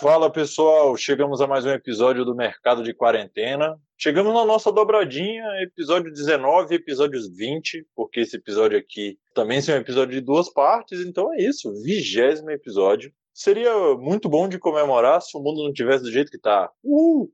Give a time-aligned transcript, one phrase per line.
[0.00, 3.78] Fala pessoal, chegamos a mais um episódio do Mercado de Quarentena.
[3.98, 9.74] Chegamos na nossa dobradinha, episódio 19 e episódios 20, porque esse episódio aqui também é
[9.74, 13.12] um episódio de duas partes, então é isso, vigésimo episódio.
[13.34, 16.70] Seria muito bom de comemorar se o mundo não tivesse do jeito que tá.
[16.82, 17.30] Uh!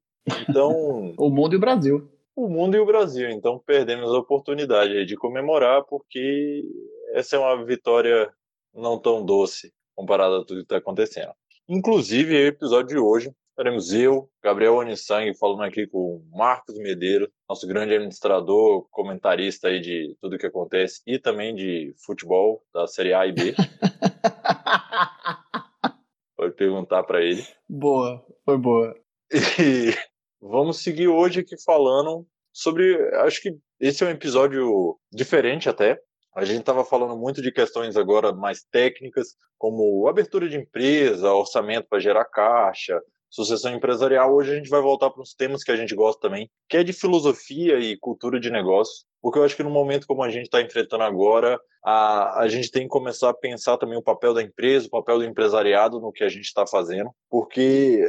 [0.48, 1.14] Então.
[1.16, 2.10] o mundo e o Brasil.
[2.34, 3.30] O mundo e o Brasil.
[3.30, 6.64] Então perdemos a oportunidade de comemorar, porque
[7.12, 8.28] essa é uma vitória
[8.74, 11.32] não tão doce comparada a tudo que está acontecendo.
[11.68, 17.28] Inclusive, o episódio de hoje, teremos eu, Gabriel Onisang, falando aqui com o Marcos Medeiros,
[17.48, 23.12] nosso grande administrador, comentarista aí de tudo que acontece e também de futebol da Série
[23.12, 23.52] A e B.
[26.36, 27.44] Pode perguntar para ele.
[27.68, 28.94] Boa, foi boa.
[29.32, 29.92] E
[30.40, 32.94] vamos seguir hoje aqui falando sobre.
[33.22, 36.00] Acho que esse é um episódio diferente até,
[36.36, 41.88] a gente estava falando muito de questões agora mais técnicas, como abertura de empresa, orçamento
[41.88, 44.34] para gerar caixa, sucessão empresarial.
[44.34, 46.84] Hoje a gente vai voltar para uns temas que a gente gosta também, que é
[46.84, 49.06] de filosofia e cultura de negócio.
[49.22, 52.70] Porque eu acho que no momento como a gente está enfrentando agora, a, a gente
[52.70, 56.12] tem que começar a pensar também o papel da empresa, o papel do empresariado no
[56.12, 58.06] que a gente está fazendo, porque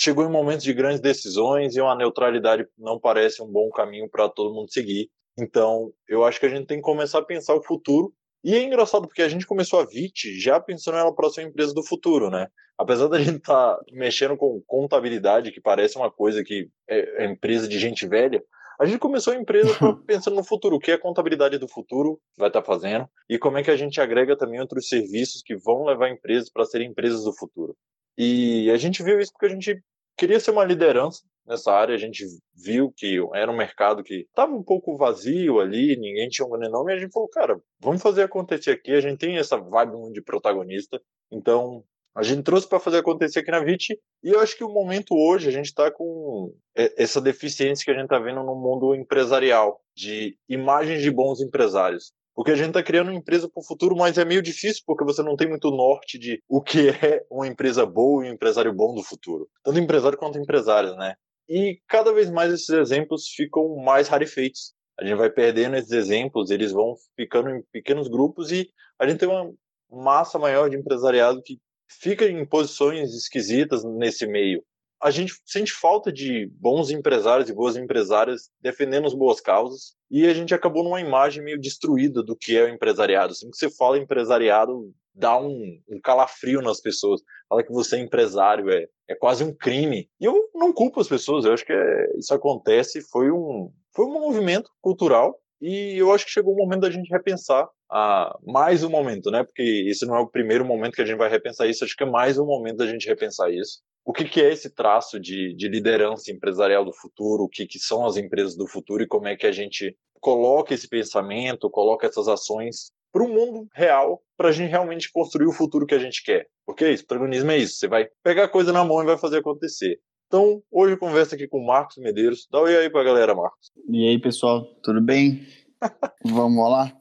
[0.00, 4.28] chegou em momentos de grandes decisões e uma neutralidade não parece um bom caminho para
[4.28, 5.10] todo mundo seguir.
[5.38, 8.12] Então, eu acho que a gente tem que começar a pensar o futuro.
[8.42, 11.48] E é engraçado porque a gente começou a VIT já pensando nela para ser uma
[11.48, 12.48] empresa do futuro, né?
[12.76, 17.26] Apesar da gente estar tá mexendo com contabilidade, que parece uma coisa que é, é
[17.26, 18.42] empresa de gente velha,
[18.78, 19.68] a gente começou a empresa
[20.06, 23.58] pensando no futuro, o que a contabilidade do futuro vai estar tá fazendo e como
[23.58, 27.24] é que a gente agrega também outros serviços que vão levar empresas para serem empresas
[27.24, 27.76] do futuro.
[28.18, 29.82] E a gente viu isso porque a gente
[30.16, 31.94] queria ser uma liderança nessa área.
[31.94, 36.46] A gente viu que era um mercado que estava um pouco vazio ali, ninguém tinha
[36.46, 38.92] um grande nome, e a gente falou, cara, vamos fazer acontecer aqui.
[38.92, 41.00] A gente tem essa vibe de protagonista,
[41.30, 41.84] então
[42.16, 45.16] a gente trouxe para fazer acontecer aqui na VIT, e eu acho que o momento
[45.16, 49.80] hoje, a gente está com essa deficiência que a gente está vendo no mundo empresarial,
[49.96, 52.12] de imagens de bons empresários.
[52.34, 55.04] Porque a gente está criando uma empresa para o futuro, mas é meio difícil porque
[55.04, 58.72] você não tem muito norte de o que é uma empresa boa e um empresário
[58.72, 59.48] bom do futuro.
[59.62, 61.14] Tanto empresário quanto empresários, né?
[61.48, 64.74] E cada vez mais esses exemplos ficam mais rarefeitos.
[64.98, 69.18] A gente vai perdendo esses exemplos, eles vão ficando em pequenos grupos e a gente
[69.18, 69.52] tem uma
[69.90, 74.64] massa maior de empresariado que fica em posições esquisitas nesse meio.
[75.02, 80.26] A gente sente falta de bons empresários e boas empresárias defendendo as boas causas e
[80.26, 83.32] a gente acabou numa imagem meio destruída do que é o empresariado.
[83.32, 87.20] Assim que você fala empresariado, dá um, um, calafrio nas pessoas.
[87.48, 90.08] Fala que você é empresário, é, é quase um crime.
[90.20, 94.04] E eu não culpo as pessoas, eu acho que é, isso acontece, foi um, foi
[94.06, 98.82] um movimento cultural e eu acho que chegou o momento da gente repensar a, mais
[98.82, 99.44] um momento, né?
[99.44, 102.02] Porque esse não é o primeiro momento que a gente vai repensar isso, acho que
[102.02, 103.80] é mais um momento da gente repensar isso.
[104.04, 107.44] O que, que é esse traço de, de liderança empresarial do futuro?
[107.44, 110.74] O que, que são as empresas do futuro e como é que a gente coloca
[110.74, 115.52] esse pensamento, coloca essas ações para o mundo real, para a gente realmente construir o
[115.52, 116.48] futuro que a gente quer.
[116.66, 117.76] Porque é isso, protagonismo é isso.
[117.76, 120.00] Você vai pegar a coisa na mão e vai fazer acontecer.
[120.26, 122.48] Então, hoje eu converso aqui com o Marcos Medeiros.
[122.50, 123.70] Dá um oi aí para a galera, Marcos.
[123.88, 125.46] E aí, pessoal, tudo bem?
[126.26, 126.92] Vamos lá?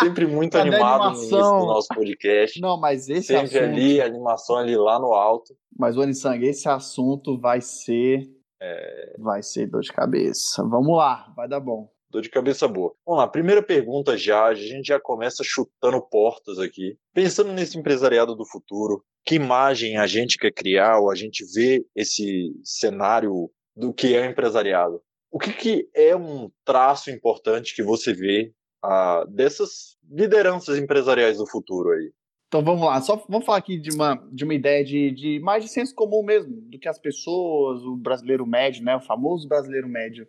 [0.00, 2.60] Sempre muito animado no início do nosso podcast.
[2.60, 3.62] Não, mas esse Sempre assunto...
[3.62, 5.54] ali, animação ali lá no alto.
[5.78, 8.22] Mas, Onisang, esse assunto vai ser...
[8.60, 9.14] É...
[9.20, 10.64] Vai ser dor de cabeça.
[10.64, 11.88] Vamos lá, vai dar bom.
[12.10, 12.94] Dor de cabeça boa.
[13.04, 16.96] Vamos lá, primeira pergunta já, a gente já começa chutando portas aqui.
[17.12, 21.84] Pensando nesse empresariado do futuro, que imagem a gente quer criar, ou a gente vê
[21.94, 25.02] esse cenário do que é o empresariado?
[25.30, 28.52] O que, que é um traço importante que você vê
[28.82, 32.12] ah, dessas lideranças empresariais do futuro aí?
[32.48, 35.64] Então vamos lá, só vamos falar aqui de uma, de uma ideia de, de mais
[35.64, 39.88] de senso comum mesmo, do que as pessoas, o brasileiro médio, né, o famoso brasileiro
[39.88, 40.28] médio,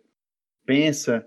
[0.66, 1.24] pensa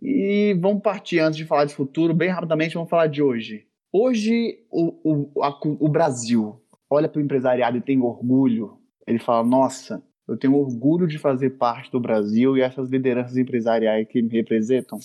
[0.00, 3.66] e vamos partir, antes de falar de futuro, bem rapidamente, vamos falar de hoje.
[3.92, 8.78] Hoje, o, o, a, o Brasil olha para o empresariado e tem orgulho.
[9.06, 14.06] Ele fala: Nossa, eu tenho orgulho de fazer parte do Brasil e essas lideranças empresariais
[14.08, 14.98] que me representam.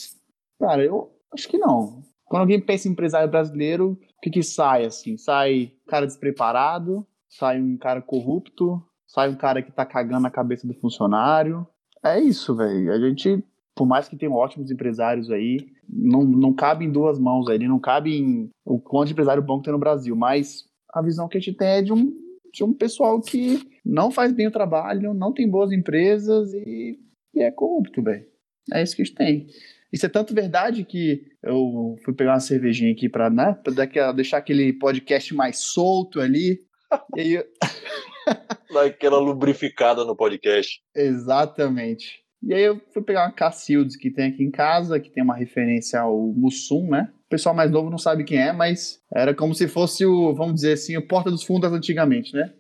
[0.59, 2.01] Cara, eu acho que não.
[2.25, 5.17] Quando alguém pensa em empresário brasileiro, o que, que sai assim?
[5.17, 10.67] Sai cara despreparado, sai um cara corrupto, sai um cara que tá cagando a cabeça
[10.67, 11.65] do funcionário.
[12.03, 12.91] É isso, velho.
[12.91, 13.44] A gente
[13.77, 17.79] por mais que tenham ótimos empresários aí, não, não cabe em duas mãos aí, não
[17.79, 21.38] cabe em o quanto de empresário bom que tem no Brasil, mas a visão que
[21.38, 22.12] a gente tem é de um,
[22.51, 27.00] de um pessoal que não faz bem o trabalho, não tem boas empresas e,
[27.35, 28.25] e é corrupto, velho.
[28.74, 29.47] É isso que a gente tem.
[29.94, 34.38] Isso é tanto verdade que eu fui pegar uma cervejinha aqui para né, pra deixar
[34.39, 36.59] aquele podcast mais solto ali.
[37.15, 37.44] e aí,
[38.73, 40.81] Daquela lubrificada no podcast.
[40.94, 42.26] Exatamente.
[42.43, 45.35] E aí eu fui pegar uma Cacildes que tem aqui em casa, que tem uma
[45.35, 47.11] referência ao Mussum, né?
[47.25, 50.55] O pessoal mais novo não sabe quem é, mas era como se fosse o, vamos
[50.55, 52.53] dizer assim, o Porta dos Fundos antigamente, né?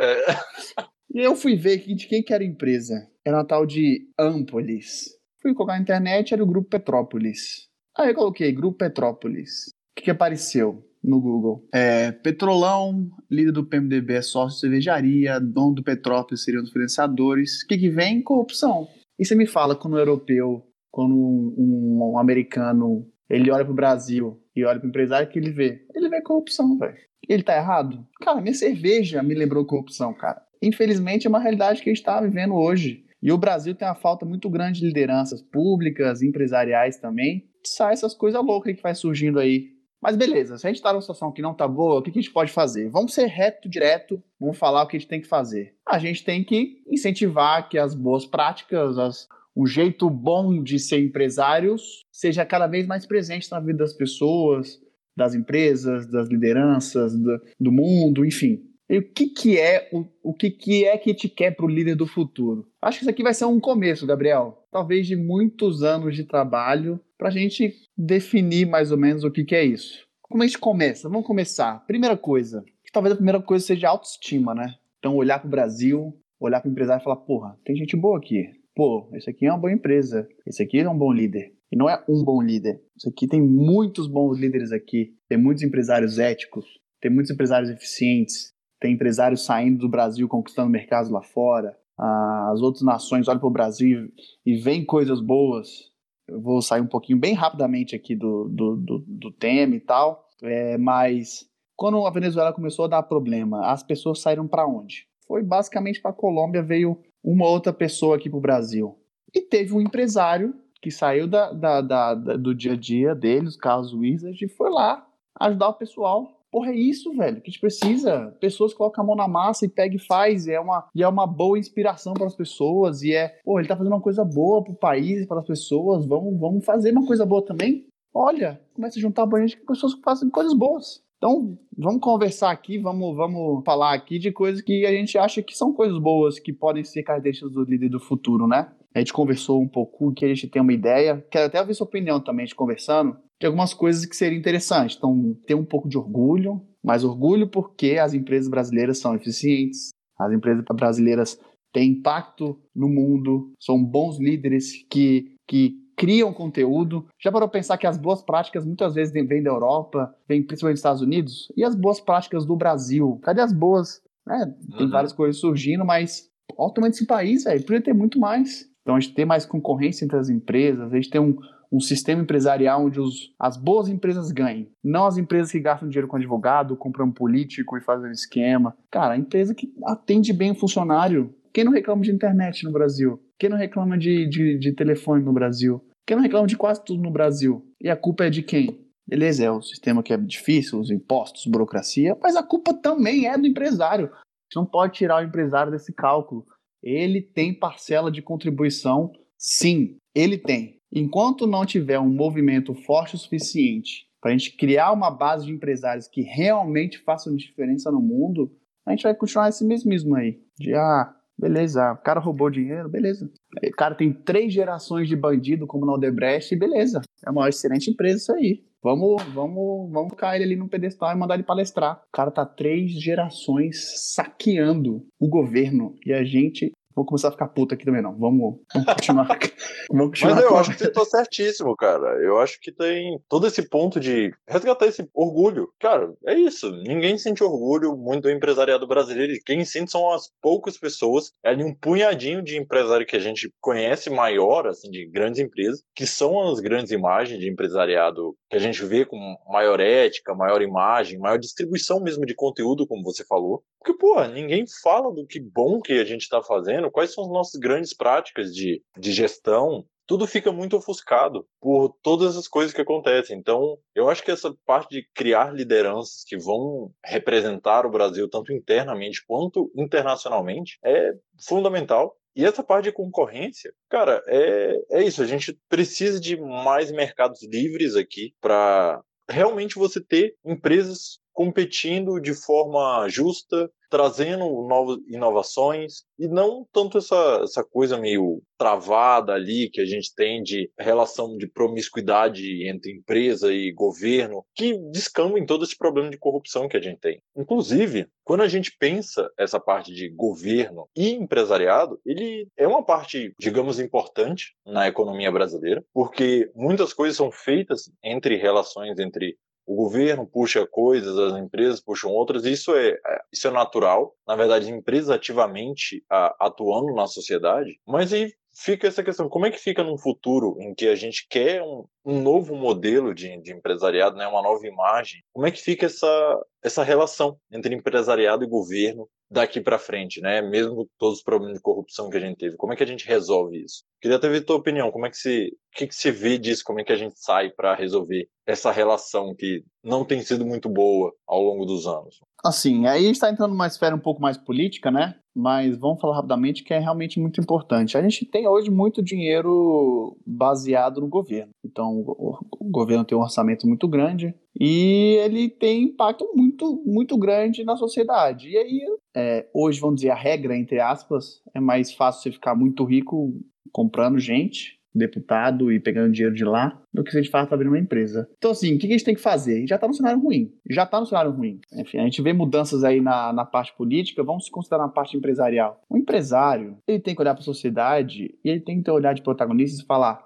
[0.00, 0.86] É.
[1.16, 3.10] E eu fui ver de quem que era a empresa.
[3.24, 5.06] Era uma tal de Ampolis.
[5.40, 7.70] Fui colocar na internet, era o Grupo Petrópolis.
[7.96, 9.68] Aí eu coloquei Grupo Petrópolis.
[9.68, 11.66] O que, que apareceu no Google?
[11.72, 17.62] É, Petrolão, líder do PMDB é sócio de cervejaria, dono do Petrópolis seriam os financiadores.
[17.62, 18.22] O que, que vem?
[18.22, 18.88] Corrupção.
[19.18, 24.38] E você me fala quando um europeu, quando um, um americano, ele olha pro Brasil
[24.54, 25.86] e olha pro empresário, que ele vê?
[25.94, 26.96] Ele vê corrupção, velho.
[27.28, 28.06] Ele tá errado?
[28.20, 30.42] Cara, minha cerveja me lembrou corrupção, cara.
[30.62, 33.04] Infelizmente é uma realidade que a gente está vivendo hoje.
[33.22, 37.48] E o Brasil tem uma falta muito grande de lideranças públicas, empresariais também.
[37.66, 39.75] Sai essas coisas loucas que vai surgindo aí.
[40.00, 42.12] Mas beleza, se a gente está numa situação que não tá boa, o que a
[42.12, 42.88] gente pode fazer?
[42.90, 45.74] Vamos ser reto, direto, vamos falar o que a gente tem que fazer.
[45.86, 51.02] A gente tem que incentivar que as boas práticas, as, o jeito bom de ser
[51.02, 54.80] empresários seja cada vez mais presente na vida das pessoas,
[55.16, 58.62] das empresas, das lideranças, do, do mundo, enfim.
[58.88, 61.68] E o que, que é o, o que, que é que te quer para o
[61.68, 62.68] líder do futuro?
[62.80, 64.62] Acho que isso aqui vai ser um começo, Gabriel.
[64.70, 69.44] Talvez de muitos anos de trabalho para a gente definir mais ou menos o que,
[69.44, 70.06] que é isso.
[70.22, 71.08] Como a gente começa?
[71.08, 71.84] Vamos começar.
[71.86, 74.74] Primeira coisa, que talvez a primeira coisa seja autoestima, né?
[74.98, 78.18] Então olhar para o Brasil, olhar para o empresário e falar, porra, tem gente boa
[78.18, 78.50] aqui.
[78.74, 80.28] Pô, esse aqui é uma boa empresa.
[80.46, 81.54] Esse aqui é um bom líder.
[81.72, 82.80] E não é um bom líder.
[82.96, 85.14] Isso aqui tem muitos bons líderes aqui.
[85.28, 86.66] Tem muitos empresários éticos.
[87.00, 91.76] Tem muitos empresários eficientes tem empresários saindo do Brasil, conquistando mercados lá fora.
[91.98, 94.12] As outras nações olham para o Brasil
[94.44, 95.90] e veem coisas boas.
[96.28, 100.26] Eu vou sair um pouquinho bem rapidamente aqui do, do, do, do tema e tal,
[100.42, 105.06] é, mas quando a Venezuela começou a dar problema, as pessoas saíram para onde?
[105.26, 108.98] Foi basicamente para a Colômbia, veio uma outra pessoa aqui para o Brasil.
[109.34, 113.56] E teve um empresário que saiu da, da, da, do dia a dia dele, os
[113.56, 115.06] Carlos Wizard, e foi lá
[115.40, 118.34] ajudar o pessoal Porra, é isso, velho, que a gente precisa.
[118.40, 120.46] Pessoas colocam a mão na massa e pega e faz.
[120.46, 123.02] E é uma, e é uma boa inspiração para as pessoas.
[123.02, 126.06] E é, pô, ele tá fazendo uma coisa boa pro país, para as pessoas.
[126.06, 127.84] Vamos, vamos fazer uma coisa boa também.
[128.14, 131.04] Olha, começa a juntar a gente com pessoas que fazem coisas boas.
[131.18, 135.54] Então, vamos conversar aqui, vamos, vamos falar aqui de coisas que a gente acha que
[135.54, 138.72] são coisas boas, que podem ser características do líder do futuro, né?
[138.94, 141.22] A gente conversou um pouco, que a gente tem uma ideia.
[141.30, 144.96] Quero até ouvir sua opinião também, a gente conversando de algumas coisas que seriam interessantes.
[144.96, 150.32] Então, ter um pouco de orgulho, mas orgulho porque as empresas brasileiras são eficientes, as
[150.32, 151.38] empresas brasileiras
[151.72, 157.06] têm impacto no mundo, são bons líderes que, que criam conteúdo.
[157.20, 160.80] Já parou pensar que as boas práticas muitas vezes vêm da Europa, vêm principalmente dos
[160.80, 161.52] Estados Unidos?
[161.56, 163.18] E as boas práticas do Brasil?
[163.22, 164.00] Cadê as boas?
[164.28, 164.46] É,
[164.76, 164.90] tem uhum.
[164.90, 166.28] várias coisas surgindo, mas
[166.74, 168.66] tamanho desse país, velho, podia ter muito mais.
[168.86, 171.36] Então a gente tem mais concorrência entre as empresas, a gente tem um,
[171.72, 174.70] um sistema empresarial onde os, as boas empresas ganhem.
[174.82, 178.76] Não as empresas que gastam dinheiro com advogado, compram político e fazem esquema.
[178.88, 181.34] Cara, a empresa que atende bem o funcionário.
[181.52, 183.20] Quem não reclama de internet no Brasil?
[183.36, 185.84] Quem não reclama de, de, de telefone no Brasil?
[186.06, 187.66] Quem não reclama de quase tudo no Brasil?
[187.82, 188.86] E a culpa é de quem?
[189.04, 193.36] Beleza, é o sistema que é difícil, os impostos, burocracia, mas a culpa também é
[193.36, 194.06] do empresário.
[194.06, 196.46] A gente não pode tirar o empresário desse cálculo.
[196.82, 200.80] Ele tem parcela de contribuição, sim, ele tem.
[200.92, 205.52] Enquanto não tiver um movimento forte o suficiente para a gente criar uma base de
[205.52, 208.50] empresários que realmente façam diferença no mundo,
[208.86, 210.40] a gente vai continuar esse mesmo aí.
[210.58, 213.30] De, ah, beleza, o cara roubou dinheiro, beleza.
[213.62, 217.02] O cara tem três gerações de bandido, como na Odebrecht, beleza.
[217.24, 218.64] É uma excelente empresa isso aí.
[218.86, 222.04] Vamos, vamos, vamos colocar ele ali no pedestal e mandar ele palestrar.
[222.06, 227.48] O cara tá três gerações saqueando o governo e a gente vou começar a ficar
[227.48, 228.16] puto aqui também, não.
[228.16, 229.28] Vamos, vamos continuar.
[229.90, 232.06] vamos continuar Mas eu acho que você tá certíssimo, cara.
[232.22, 235.68] Eu acho que tem todo esse ponto de resgatar esse orgulho.
[235.78, 236.72] Cara, é isso.
[236.72, 239.34] Ninguém sente orgulho muito do empresariado brasileiro.
[239.34, 241.32] E quem sente são as poucas pessoas.
[241.44, 245.82] É ali um punhadinho de empresário que a gente conhece maior, assim, de grandes empresas,
[245.94, 250.62] que são as grandes imagens de empresariado que a gente vê com maior ética, maior
[250.62, 253.62] imagem, maior distribuição mesmo de conteúdo, como você falou.
[253.86, 257.30] Porque, pô, ninguém fala do que bom que a gente está fazendo, quais são as
[257.30, 259.86] nossas grandes práticas de, de gestão.
[260.08, 263.38] Tudo fica muito ofuscado por todas as coisas que acontecem.
[263.38, 268.52] Então, eu acho que essa parte de criar lideranças que vão representar o Brasil tanto
[268.52, 271.12] internamente quanto internacionalmente é
[271.46, 272.16] fundamental.
[272.34, 275.22] E essa parte de concorrência, cara, é, é isso.
[275.22, 282.32] A gente precisa de mais mercados livres aqui para realmente você ter empresas competindo de
[282.32, 289.80] forma justa, trazendo novas inovações e não tanto essa, essa coisa meio travada ali que
[289.80, 295.64] a gente tem de relação de promiscuidade entre empresa e governo, que descamba em todo
[295.64, 297.20] esse problema de corrupção que a gente tem.
[297.36, 303.34] Inclusive, quando a gente pensa essa parte de governo e empresariado, ele é uma parte,
[303.38, 309.36] digamos, importante na economia brasileira, porque muitas coisas são feitas entre relações entre
[309.66, 314.14] o governo puxa coisas, as empresas puxam outras, isso é, é isso é natural.
[314.26, 319.58] Na verdade, empresas ativamente atuando na sociedade, mas aí fica essa questão, como é que
[319.58, 324.16] fica num futuro em que a gente quer um, um novo modelo de, de, empresariado,
[324.16, 329.08] né, uma nova imagem, como é que fica essa, essa relação entre empresariado e governo
[329.30, 330.40] daqui para frente, né?
[330.40, 333.06] Mesmo todos os problemas de corrupção que a gente teve, como é que a gente
[333.06, 333.82] resolve isso?
[334.00, 336.38] Queria até ver a tua opinião, como é que se, o que, que se vê
[336.38, 340.46] disso, como é que a gente sai para resolver essa relação que não tem sido
[340.46, 342.20] muito boa ao longo dos anos?
[342.44, 345.16] Assim, aí está entrando numa esfera um pouco mais política, né?
[345.34, 347.96] Mas vamos falar rapidamente que é realmente muito importante.
[347.96, 351.50] A gente tem hoje muito dinheiro baseado no governo.
[351.64, 357.16] Então, o, o governo tem um orçamento muito grande e ele tem impacto muito, muito
[357.16, 358.48] grande na sociedade.
[358.50, 358.80] E aí,
[359.14, 363.34] é, hoje, vamos dizer, a regra, entre aspas, é mais fácil você ficar muito rico
[363.72, 367.78] comprando gente, deputado e pegando dinheiro de lá, do que se de fato abrir uma
[367.78, 368.28] empresa.
[368.38, 369.66] Então, assim, o que a gente tem que fazer?
[369.66, 370.52] Já está no cenário ruim.
[370.68, 371.60] Já está no cenário ruim.
[371.74, 375.16] Enfim, a gente vê mudanças aí na, na parte política, vamos se considerar na parte
[375.16, 375.80] empresarial.
[375.88, 379.22] O empresário, ele tem que olhar para a sociedade e ele tem que olhar de
[379.22, 380.24] protagonista e falar: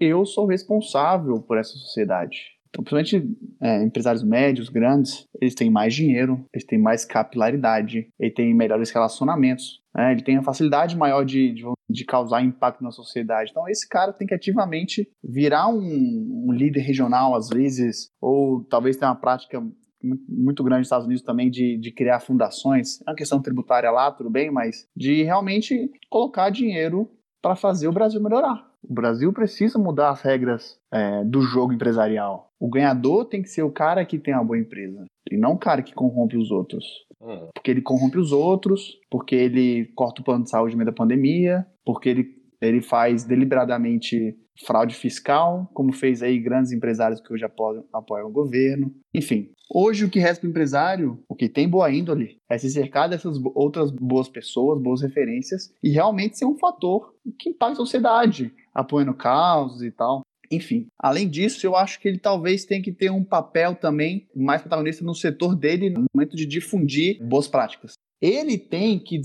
[0.00, 2.58] eu sou responsável por essa sociedade.
[2.70, 8.34] Então, principalmente é, empresários médios, grandes, eles têm mais dinheiro, eles têm mais capilaridade, eles
[8.34, 10.12] têm melhores relacionamentos, né?
[10.12, 13.50] ele tem a facilidade maior de, de, de, causar impacto na sociedade.
[13.50, 18.96] Então, esse cara tem que ativamente virar um, um líder regional, às vezes, ou talvez
[18.96, 19.60] tenha uma prática
[20.02, 23.00] muito grande nos Estados Unidos também de, de criar fundações.
[23.02, 27.10] É uma questão tributária lá, tudo bem, mas de realmente colocar dinheiro
[27.42, 28.68] para fazer o Brasil melhorar.
[28.82, 32.50] O Brasil precisa mudar as regras é, do jogo empresarial.
[32.58, 35.58] O ganhador tem que ser o cara que tem uma boa empresa e não o
[35.58, 36.84] cara que corrompe os outros.
[37.20, 37.48] Uhum.
[37.54, 40.96] Porque ele corrompe os outros, porque ele corta o plano de saúde no meio da
[40.96, 42.28] pandemia, porque ele,
[42.60, 48.32] ele faz deliberadamente fraude fiscal, como fez aí grandes empresários que hoje apoiam, apoiam o
[48.32, 48.92] governo.
[49.14, 52.68] Enfim, hoje o que resta para o empresário, o que tem boa índole, é se
[52.70, 57.84] cercar dessas outras boas pessoas, boas referências e realmente ser um fator que impacta a
[57.84, 60.22] sociedade, apoiando causas e tal.
[60.50, 64.60] Enfim, além disso, eu acho que ele talvez tenha que ter um papel também mais
[64.60, 67.92] protagonista no setor dele no momento de difundir boas práticas.
[68.20, 69.20] Ele tem que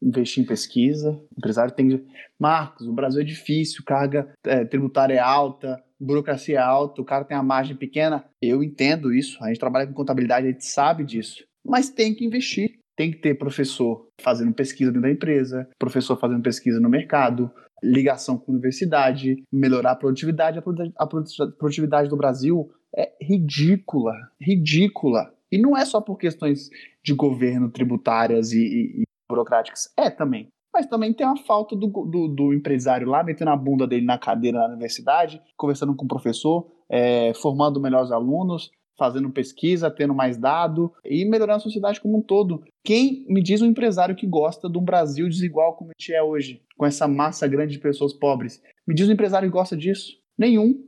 [0.00, 2.04] investir em pesquisa, o empresário tem que.
[2.38, 7.24] Marcos, o Brasil é difícil, carga é, tributária é alta, burocracia é alta, o cara
[7.24, 8.24] tem a margem pequena.
[8.40, 11.44] Eu entendo isso, a gente trabalha com contabilidade, a gente sabe disso.
[11.64, 12.78] Mas tem que investir.
[12.96, 17.48] Tem que ter professor fazendo pesquisa dentro da empresa, professor fazendo pesquisa no mercado,
[17.82, 20.58] ligação com a universidade, melhorar a produtividade.
[20.96, 25.32] A produtividade do Brasil é ridícula, ridícula.
[25.50, 26.68] E não é só por questões
[27.04, 29.92] de governo, tributárias e, e, e burocráticas.
[29.96, 30.48] É também.
[30.78, 34.16] Mas também tem a falta do, do, do, empresário lá, metendo a bunda dele na
[34.16, 40.38] cadeira na universidade, conversando com o professor, é, formando melhores alunos, fazendo pesquisa, tendo mais
[40.38, 42.62] dado e melhorando a sociedade como um todo.
[42.84, 46.22] Quem me diz um empresário que gosta de um Brasil desigual como a gente é
[46.22, 48.62] hoje, com essa massa grande de pessoas pobres?
[48.86, 50.12] Me diz um empresário que gosta disso?
[50.38, 50.80] Nenhum.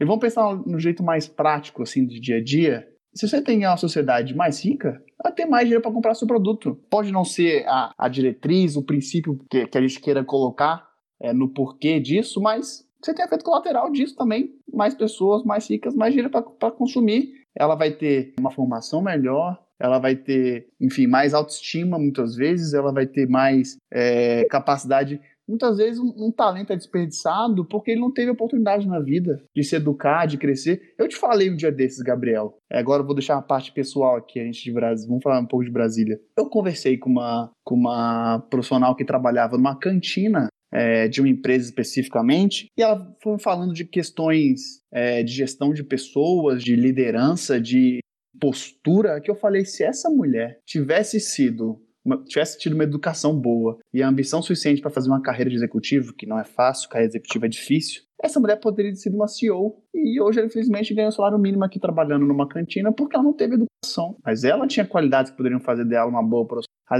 [0.00, 2.88] E vamos pensar no jeito mais prático, assim, de dia a dia.
[3.14, 6.78] Se você tem uma sociedade mais rica, ela tem mais dinheiro para comprar seu produto.
[6.88, 10.88] Pode não ser a, a diretriz, o princípio que, que a gente queira colocar
[11.20, 14.54] é, no porquê disso, mas você tem efeito colateral disso também.
[14.72, 19.98] Mais pessoas, mais ricas, mais dinheiro para consumir ela vai ter uma formação melhor, ela
[19.98, 25.20] vai ter, enfim, mais autoestima muitas vezes, ela vai ter mais é, capacidade.
[25.50, 29.64] Muitas vezes um, um, talento é desperdiçado porque ele não teve oportunidade na vida de
[29.64, 30.94] se educar, de crescer.
[30.96, 32.56] Eu te falei um dia desses, Gabriel.
[32.70, 35.08] É, agora eu vou deixar a parte pessoal aqui, a gente de Brasil.
[35.08, 36.20] Vamos falar um pouco de Brasília.
[36.38, 41.64] Eu conversei com uma, com uma profissional que trabalhava numa cantina é, de uma empresa
[41.64, 47.98] especificamente, e ela foi falando de questões é, de gestão de pessoas, de liderança, de
[48.40, 53.78] postura, que eu falei, se essa mulher tivesse sido uma, tivesse tido uma educação boa
[53.92, 57.12] e a ambição suficiente para fazer uma carreira de executivo, que não é fácil, carreira
[57.12, 61.08] executiva é difícil, essa mulher poderia ter sido uma CEO e hoje ela infelizmente ganha
[61.08, 64.16] o salário mínimo aqui trabalhando numa cantina porque ela não teve educação.
[64.24, 66.46] Mas ela tinha qualidades que poderiam fazer dela uma boa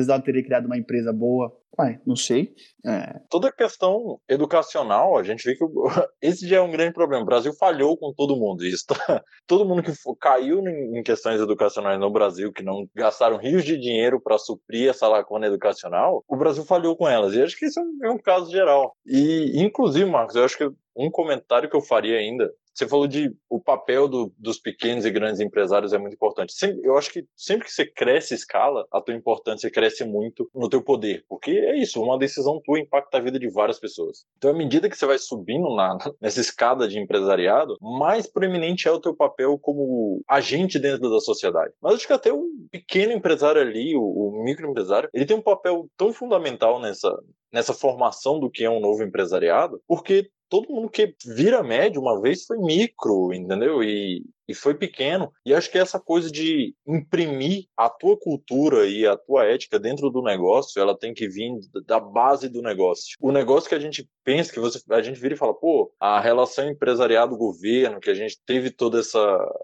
[0.08, 1.52] ela teria criado uma empresa boa.
[1.78, 2.52] Ué, não sei.
[2.84, 3.20] É.
[3.30, 5.64] Toda questão educacional, a gente vê que
[6.20, 7.22] esse já é um grande problema.
[7.22, 8.64] O Brasil falhou com todo mundo.
[8.64, 8.94] Isso tá...
[9.46, 14.20] Todo mundo que caiu em questões educacionais no Brasil, que não gastaram rios de dinheiro
[14.20, 17.34] para suprir essa lacuna educacional, o Brasil falhou com elas.
[17.34, 18.94] E acho que isso é um é caso geral.
[19.04, 22.48] E, inclusive, Marcos, eu acho que um comentário que eu faria ainda
[22.80, 26.52] você falou de o papel do, dos pequenos e grandes empresários é muito importante.
[26.52, 30.68] Sempre, eu acho que sempre que você cresce escala, a tua importância cresce muito no
[30.68, 34.24] teu poder, porque é isso, uma decisão tua impacta a vida de várias pessoas.
[34.38, 38.90] Então, à medida que você vai subindo na, nessa escada de empresariado, mais proeminente é
[38.90, 41.74] o teu papel como agente dentro da sociedade.
[41.82, 45.86] Mas acho que até o pequeno empresário ali, o, o microempresário, ele tem um papel
[45.96, 47.14] tão fundamental nessa,
[47.52, 52.20] nessa formação do que é um novo empresariado, porque todo mundo que vira médio uma
[52.20, 53.82] vez foi micro, entendeu?
[53.82, 55.32] E, e foi pequeno.
[55.46, 60.10] E acho que essa coisa de imprimir a tua cultura e a tua ética dentro
[60.10, 61.52] do negócio, ela tem que vir
[61.86, 63.16] da base do negócio.
[63.20, 66.20] O negócio que a gente pensa, que você, a gente vira e fala, pô, a
[66.20, 69.20] relação empresariado-governo, que a gente teve toda essa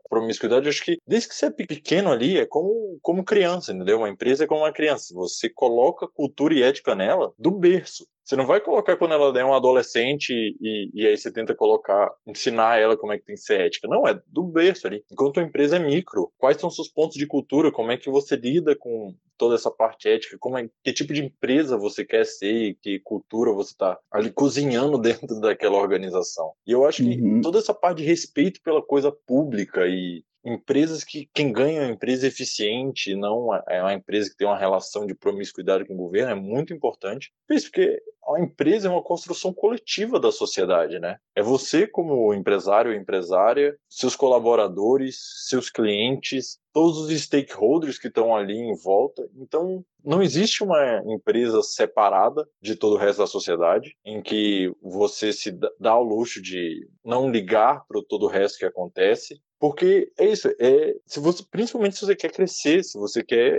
[0.09, 3.99] promiscuidade, acho que desde que você é pequeno ali, é como, como criança, entendeu?
[3.99, 5.13] Uma empresa é como uma criança.
[5.15, 8.07] Você coloca cultura e ética nela do berço.
[8.27, 12.11] Você não vai colocar quando ela é um adolescente e, e aí você tenta colocar,
[12.27, 13.87] ensinar ela como é que tem que ser ética.
[13.87, 15.05] Não, é do berço ali.
[15.11, 17.71] Enquanto a empresa é micro, quais são seus pontos de cultura?
[17.71, 20.37] Como é que você lida com toda essa parte ética?
[20.39, 22.77] Como é, que tipo de empresa você quer ser?
[22.83, 26.53] Que cultura você está ali cozinhando dentro daquela organização?
[26.67, 27.41] E eu acho que uhum.
[27.41, 31.93] toda essa parte de respeito pela coisa pública e empresas que quem ganha é uma
[31.93, 36.31] empresa eficiente, não é uma empresa que tem uma relação de promiscuidade com o governo,
[36.31, 37.33] é muito importante.
[37.51, 38.01] Isso porque
[38.35, 41.17] a empresa é uma construção coletiva da sociedade, né?
[41.35, 45.17] É você como empresário ou empresária, seus colaboradores,
[45.49, 49.29] seus clientes, todos os stakeholders que estão ali em volta.
[49.37, 55.33] Então, não existe uma empresa separada de todo o resto da sociedade, em que você
[55.33, 60.27] se dá ao luxo de não ligar para todo o resto que acontece porque é
[60.27, 63.59] isso, é, se você, principalmente se você quer crescer, se você quer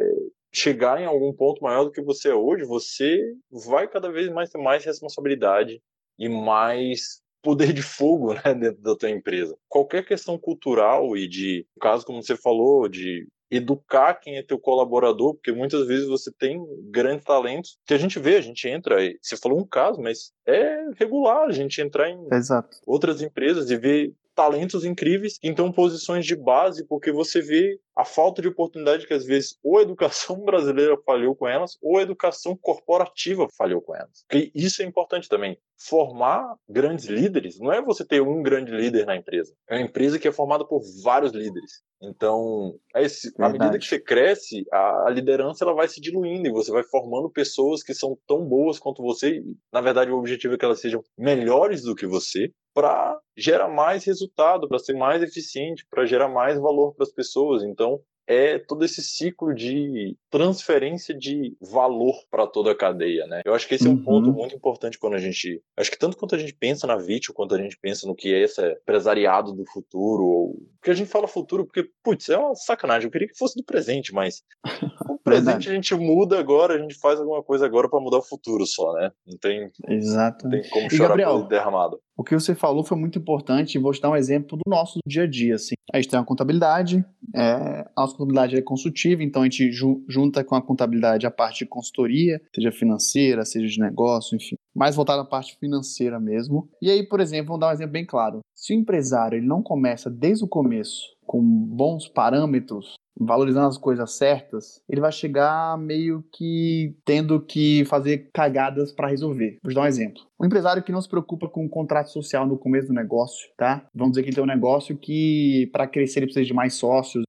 [0.54, 4.50] chegar em algum ponto maior do que você é hoje, você vai cada vez mais
[4.50, 5.82] ter mais responsabilidade
[6.18, 9.56] e mais poder de fogo né, dentro da tua empresa.
[9.68, 14.60] Qualquer questão cultural e de, no caso como você falou, de educar quem é teu
[14.60, 18.98] colaborador, porque muitas vezes você tem grandes talentos que a gente vê, a gente entra,
[19.22, 22.78] você falou um caso, mas é regular a gente entrar em Exato.
[22.86, 28.44] outras empresas e ver talentos incríveis então posições de base, porque você vê a falta
[28.44, 32.56] de oportunidade que às vezes ou a educação brasileira falhou com elas, ou a educação
[32.56, 34.24] corporativa falhou com elas.
[34.30, 35.58] Porque isso é importante também.
[35.80, 39.54] Formar grandes líderes não é você ter um grande líder na empresa.
[39.70, 41.84] É uma empresa que é formada por vários líderes.
[42.02, 46.48] Então, é esse, à medida que você cresce, a, a, liderança ela vai se diluindo
[46.48, 49.38] e você vai formando pessoas que são tão boas quanto você.
[49.38, 53.68] E, na verdade, o objetivo é que elas sejam melhores do que você para gerar
[53.68, 57.64] mais resultado, para ser mais eficiente, para gerar mais valor para as pessoas.
[57.64, 57.87] Então,
[58.28, 63.42] é todo esse ciclo de transferência de valor para toda a cadeia, né?
[63.46, 63.94] Eu acho que esse uhum.
[63.94, 64.36] é um ponto uhum.
[64.36, 67.56] muito importante quando a gente, acho que tanto quanto a gente pensa na vítima, quanto
[67.56, 71.28] a gente pensa no que é esse empresariado do futuro, ou porque a gente fala
[71.28, 74.44] futuro porque, putz, é uma sacanagem, eu queria que fosse do presente, mas
[75.30, 78.66] presente a gente muda agora, a gente faz alguma coisa agora para mudar o futuro
[78.66, 79.12] só, né?
[79.26, 80.46] Não tem, Exato.
[80.46, 82.00] Não tem como chorar Gabriel, derramado.
[82.18, 84.98] O que você falou foi muito importante e vou te dar um exemplo do nosso
[85.06, 85.76] dia a dia, assim.
[85.94, 90.04] A gente tem uma contabilidade, é, a nossa contabilidade é consultiva, então a gente ju
[90.10, 94.96] junta com a contabilidade a parte de consultoria, seja financeira, seja de negócio, enfim, mais
[94.96, 96.70] voltada à parte financeira mesmo.
[96.80, 98.42] E aí, por exemplo, vamos dar um exemplo bem claro.
[98.56, 104.12] Se o empresário ele não começa desde o começo com bons parâmetros, valorizando as coisas
[104.12, 109.58] certas, ele vai chegar meio que tendo que fazer cagadas para resolver.
[109.64, 110.22] Vou dar um exemplo.
[110.40, 113.84] Um empresário que não se preocupa com o contrato social no começo do negócio, tá?
[113.96, 117.24] Vamos dizer que ele tem um negócio que para crescer ele precisa de mais sócios.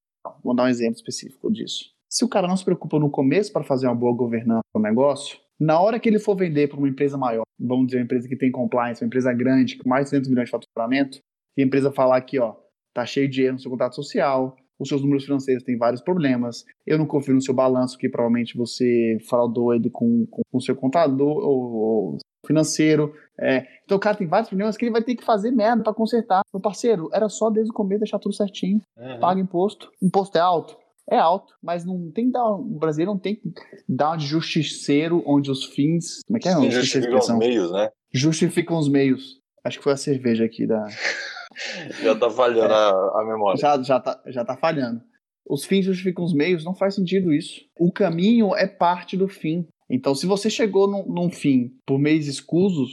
[0.44, 1.86] Vou dar um exemplo específico disso.
[2.10, 5.38] Se o cara não se preocupa no começo para fazer uma boa governança do negócio,
[5.60, 8.36] na hora que ele for vender para uma empresa maior, vamos dizer uma empresa que
[8.36, 11.18] tem compliance, uma empresa grande, com mais de 200 milhões de faturamento,
[11.56, 12.54] e a empresa falar aqui, ó,
[12.94, 16.64] tá cheio de dinheiro no seu contrato social, os seus números financeiros têm vários problemas,
[16.86, 21.36] eu não confio no seu balanço, que provavelmente você fraudou ele com o seu contador
[21.38, 23.12] ou, ou financeiro.
[23.38, 23.66] É.
[23.84, 26.42] Então o cara tem vários problemas que ele vai ter que fazer merda para consertar.
[26.52, 28.80] Meu parceiro, era só desde o começo deixar tudo certinho.
[28.96, 29.20] Uhum.
[29.20, 29.90] Paga imposto.
[30.00, 30.76] Imposto é alto?
[31.10, 32.44] É alto, mas não tem que dar.
[32.44, 33.42] O brasileiro não tem que
[33.88, 36.20] dar um de justiceiro onde os fins.
[36.26, 36.54] Como é que é?
[36.54, 37.90] Sim, justificam os meios, né?
[38.12, 39.40] Justificam os meios.
[39.64, 40.84] Acho que foi a cerveja aqui da.
[42.02, 43.58] já tá falhando é, a, a, memória.
[43.58, 45.00] Já, já, tá, já tá falhando.
[45.48, 47.62] os fins justificam os meios, não faz sentido isso.
[47.78, 49.66] O caminho é parte do fim.
[49.90, 52.90] Então, se você chegou num, num fim por meios escusos,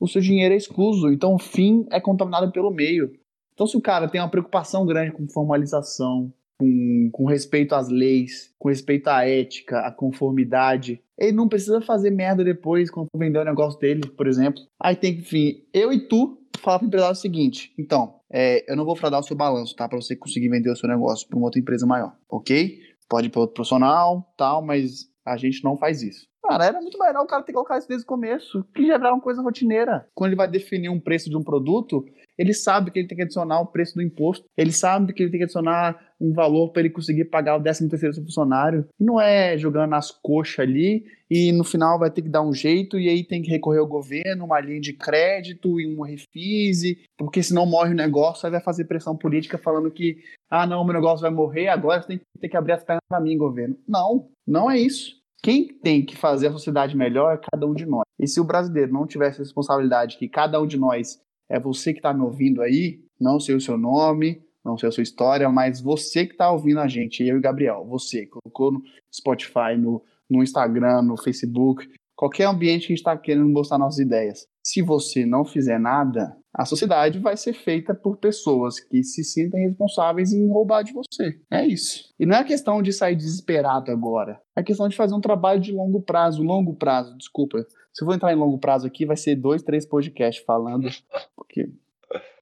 [0.00, 1.08] o seu dinheiro é escuso.
[1.08, 3.12] Então, o fim é contaminado pelo meio.
[3.52, 8.52] Então, se o cara tem uma preocupação grande com formalização, com, com respeito às leis,
[8.58, 13.44] com respeito à ética, à conformidade, ele não precisa fazer merda depois quando vender o
[13.44, 14.62] negócio dele, por exemplo.
[14.80, 18.70] Aí tem que, enfim, eu e tu falar para o empresário o seguinte: então, é,
[18.70, 19.88] eu não vou fraudar o seu balanço, tá?
[19.88, 22.78] Para você conseguir vender o seu negócio para uma outra empresa maior, ok?
[23.08, 26.26] Pode ir para outro profissional, tal, mas a gente não faz isso.
[26.46, 28.94] Cara, era muito melhor o cara ter que colocar isso desde o começo, que já
[28.94, 30.06] era uma coisa rotineira.
[30.14, 32.04] Quando ele vai definir um preço de um produto,
[32.36, 35.30] ele sabe que ele tem que adicionar o preço do imposto, ele sabe que ele
[35.30, 38.86] tem que adicionar um valor para ele conseguir pagar o 13 terceiro funcionário.
[38.98, 42.98] Não é jogando nas coxas ali e no final vai ter que dar um jeito
[42.98, 47.42] e aí tem que recorrer ao governo, uma linha de crédito e um refise, porque
[47.42, 50.18] senão morre o negócio, aí vai fazer pressão política falando que
[50.50, 53.02] ah, não, meu negócio vai morrer, agora você tem que, tem que abrir as pernas
[53.08, 53.76] para mim, governo.
[53.88, 55.16] Não, não é isso.
[55.42, 58.04] Quem tem que fazer a sociedade melhor é cada um de nós.
[58.18, 61.92] E se o brasileiro não tivesse a responsabilidade que cada um de nós é você
[61.92, 65.48] que está me ouvindo aí, não sei o seu nome, não sei a sua história,
[65.48, 68.82] mas você que está ouvindo a gente, eu e Gabriel, você, colocou no
[69.14, 73.98] Spotify, no, no Instagram, no Facebook, qualquer ambiente que a gente está querendo mostrar nossas
[73.98, 74.46] ideias.
[74.64, 79.68] Se você não fizer nada, a sociedade vai ser feita por pessoas que se sentem
[79.68, 81.38] responsáveis em roubar de você.
[81.50, 82.14] É isso.
[82.18, 84.40] E não é questão de sair desesperado agora.
[84.56, 86.42] É questão de fazer um trabalho de longo prazo.
[86.42, 87.58] Longo prazo, desculpa.
[87.92, 90.88] Se eu vou entrar em longo prazo aqui, vai ser dois, três podcasts falando.
[91.36, 91.70] Porque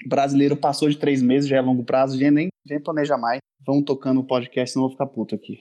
[0.06, 3.40] brasileiro passou de três meses, já é longo prazo, já nem, nem planeja mais.
[3.66, 5.58] Vamos tocando o podcast, senão eu vou ficar puto aqui.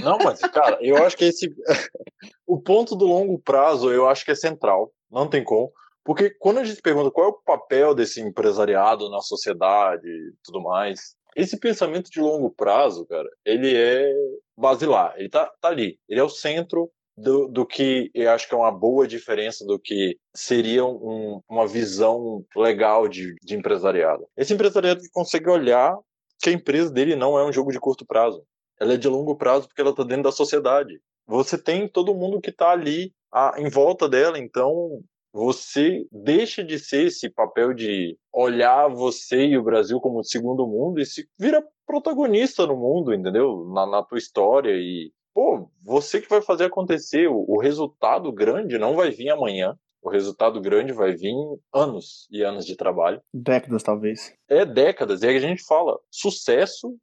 [0.00, 1.54] Não, mas, cara, eu acho que esse.
[2.46, 4.92] o ponto do longo prazo, eu acho que é central.
[5.10, 5.72] Não tem como.
[6.04, 10.60] Porque quando a gente pergunta qual é o papel desse empresariado na sociedade e tudo
[10.60, 14.12] mais, esse pensamento de longo prazo, cara, ele é
[14.56, 18.54] basilar, ele tá, tá ali, ele é o centro do, do que eu acho que
[18.54, 24.26] é uma boa diferença do que seria um, uma visão legal de, de empresariado.
[24.36, 25.96] Esse empresariado consegue olhar
[26.40, 28.42] que a empresa dele não é um jogo de curto prazo,
[28.80, 31.00] ela é de longo prazo porque ela está dentro da sociedade.
[31.26, 35.00] Você tem todo mundo que está ali a, em volta dela, então
[35.32, 40.66] você deixa de ser esse papel de olhar você e o Brasil como o segundo
[40.66, 43.64] mundo e se vira protagonista no mundo, entendeu?
[43.72, 47.28] Na, na tua história e pô, você que vai fazer acontecer.
[47.28, 49.76] O, o resultado grande não vai vir amanhã.
[50.02, 51.34] O resultado grande vai vir
[51.72, 53.22] anos e anos de trabalho.
[53.32, 54.34] Décadas, talvez.
[54.48, 55.22] É décadas.
[55.22, 56.96] E aí a gente fala, sucesso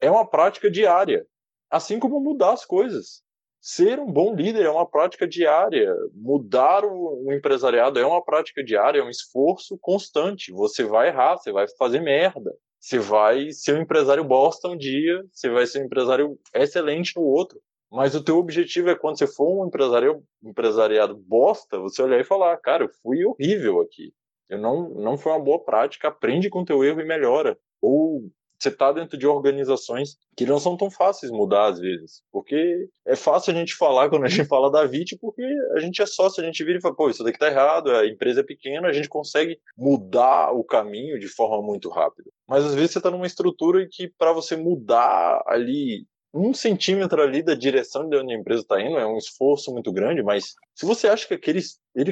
[0.00, 1.24] é uma prática diária.
[1.70, 3.22] Assim como mudar as coisas
[3.60, 5.94] ser um bom líder é uma prática diária.
[6.14, 10.50] Mudar o, o, empresariado é uma prática diária, é um esforço constante.
[10.52, 12.52] Você vai errar, você vai fazer merda.
[12.78, 17.22] Você vai ser um empresário bosta um dia, você vai ser um empresário excelente no
[17.22, 17.60] outro.
[17.90, 22.24] Mas o teu objetivo é quando você for um empresário, empresariado bosta, você olhar e
[22.24, 24.12] falar, cara, eu fui horrível aqui.
[24.48, 27.58] Eu não, não foi uma boa prática, aprende com teu erro e melhora.
[27.80, 32.22] Ou você está dentro de organizações que não são tão fáceis mudar às vezes.
[32.30, 35.42] Porque é fácil a gente falar quando a gente fala da VIT, porque
[35.74, 38.06] a gente é sócio, a gente vira e fala, pô, isso daqui tá errado, a
[38.06, 42.30] empresa é pequena, a gente consegue mudar o caminho de forma muito rápida.
[42.46, 47.42] Mas às vezes você está numa estrutura que para você mudar ali um centímetro ali
[47.42, 50.86] da direção de onde a empresa está indo é um esforço muito grande, mas se
[50.86, 51.60] você acha que aquele,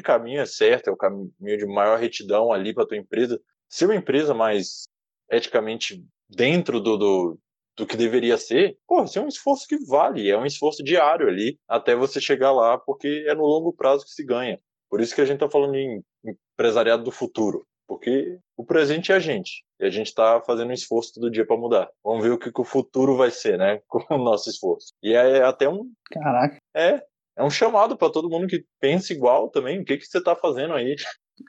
[0.03, 3.97] caminho é certo, é o caminho de maior retidão ali para tua empresa, ser uma
[3.97, 4.85] empresa mais
[5.31, 7.39] eticamente dentro do, do,
[7.77, 11.29] do que deveria ser, pô, isso é um esforço que vale, é um esforço diário
[11.29, 14.59] ali até você chegar lá, porque é no longo prazo que se ganha.
[14.91, 19.17] Por isso que a gente está falando em empresariado do futuro, porque o presente é
[19.17, 21.89] a gente e a gente está fazendo um esforço todo dia para mudar.
[22.05, 24.93] Vamos ver o que, que, o futuro vai ser, né, com o nosso esforço.
[25.03, 25.91] E é até um.
[26.13, 26.59] Caraca.
[26.77, 27.03] É,
[27.37, 29.81] é um chamado para todo mundo que pensa igual também.
[29.81, 30.95] O que, que você está fazendo aí?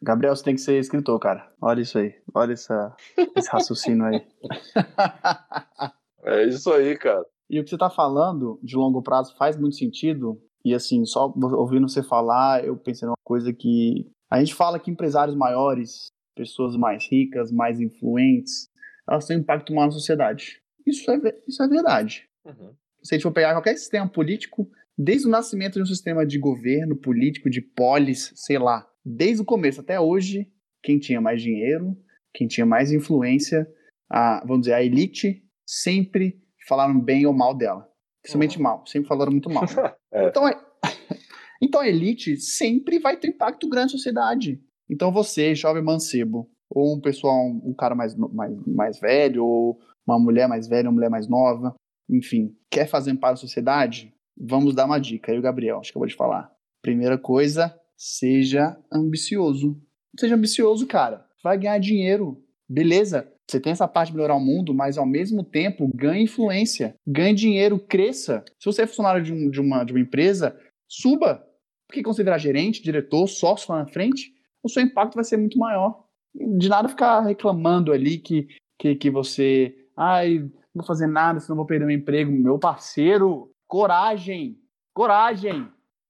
[0.02, 1.52] Gabriel, você tem que ser escritor, cara.
[1.62, 2.14] Olha isso aí.
[2.34, 2.96] Olha essa,
[3.36, 4.26] esse raciocínio aí.
[6.24, 7.26] é isso aí, cara.
[7.50, 10.40] E o que você tá falando de longo prazo faz muito sentido.
[10.64, 14.08] E assim, só ouvindo você falar, eu pensei numa coisa que.
[14.30, 18.70] A gente fala que empresários maiores, pessoas mais ricas, mais influentes,
[19.08, 20.62] elas têm impacto maior na sociedade.
[20.88, 22.30] Isso é, isso é verdade.
[22.46, 22.74] Uhum.
[23.04, 26.40] Se a gente for pegar qualquer sistema político, desde o nascimento de um sistema de
[26.40, 30.50] governo político, de polis, sei lá, desde o começo até hoje,
[30.82, 31.98] quem tinha mais dinheiro,
[32.34, 33.68] quem tinha mais influência,
[34.10, 37.86] a, vamos dizer, a elite, sempre falaram bem ou mal dela.
[38.22, 38.64] Principalmente uhum.
[38.64, 39.64] mal, sempre falaram muito mal.
[39.64, 39.94] Né?
[40.14, 40.28] é.
[40.30, 40.58] Então, é,
[41.62, 44.62] então a elite sempre vai ter impacto grande na sociedade.
[44.90, 50.20] Então você, jovem mancebo, ou um pessoal, um cara mais, mais, mais velho, ou uma
[50.20, 51.76] mulher mais velha, uma mulher mais nova,
[52.10, 54.14] enfim, quer fazer para a sociedade?
[54.38, 55.32] Vamos dar uma dica.
[55.32, 56.52] Aí o Gabriel, acho que eu vou te falar.
[56.82, 59.80] Primeira coisa, seja ambicioso.
[60.18, 61.26] Seja ambicioso, cara.
[61.44, 62.44] Vai ganhar dinheiro.
[62.68, 66.96] Beleza, você tem essa parte de melhorar o mundo, mas ao mesmo tempo ganhe influência,
[67.06, 68.44] ganhe dinheiro, cresça.
[68.60, 71.44] Se você é funcionário de, um, de, uma, de uma empresa, suba.
[72.06, 74.32] Você virar gerente, diretor, sócio lá na frente,
[74.64, 76.04] o seu impacto vai ser muito maior.
[76.34, 79.76] De nada ficar reclamando ali que, que, que você.
[79.96, 82.32] Ai, não vou fazer nada, senão vou perder meu emprego.
[82.32, 84.58] Meu parceiro, coragem!
[84.94, 85.68] Coragem!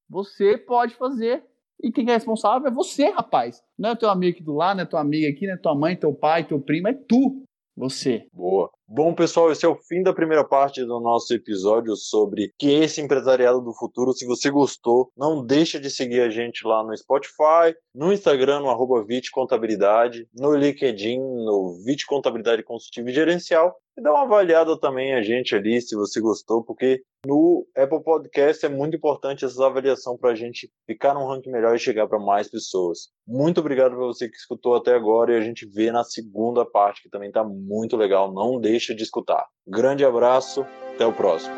[0.10, 1.44] Você pode fazer.
[1.82, 3.64] E quem é responsável é você, rapaz.
[3.78, 5.76] Não é teu amigo aqui do lado, não é tua amiga aqui, não é tua
[5.76, 7.44] mãe, teu pai, teu primo, é tu.
[7.78, 8.28] Você.
[8.34, 8.70] Boa.
[8.92, 13.00] Bom, pessoal, esse é o fim da primeira parte do nosso episódio sobre que esse
[13.00, 14.14] empresariado do futuro.
[14.14, 18.70] Se você gostou, não deixa de seguir a gente lá no Spotify, no Instagram, no
[18.72, 23.76] arroba Contabilidade, no LinkedIn, no Vit Contabilidade Consultiva e Gerencial.
[24.00, 28.66] E dá uma avaliada também a gente ali, se você gostou, porque no Apple Podcast
[28.66, 32.18] é muito importante essa avaliação para a gente ficar num ranking melhor e chegar para
[32.18, 33.10] mais pessoas.
[33.28, 37.04] Muito obrigado para você que escutou até agora e a gente vê na segunda parte,
[37.04, 38.34] que também está muito legal.
[38.34, 39.46] Não deixe deixa de escutar.
[39.68, 40.66] Grande abraço,
[40.96, 41.54] até o próximo.